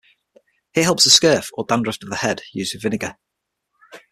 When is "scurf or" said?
1.11-1.63